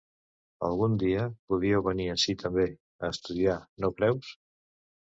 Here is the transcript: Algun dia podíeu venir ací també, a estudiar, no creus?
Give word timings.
Algun 0.67 0.95
dia 1.03 1.25
podíeu 1.53 1.85
venir 1.89 2.09
ací 2.15 2.37
també, 2.47 2.67
a 3.05 3.15
estudiar, 3.17 3.63
no 3.87 3.97
creus? 4.01 4.37